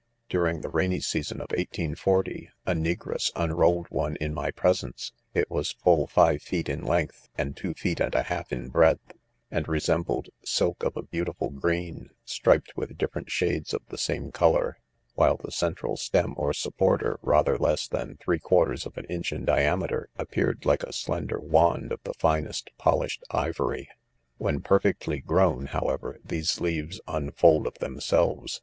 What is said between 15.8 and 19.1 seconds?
stem or supporter, rather less than three quarters of an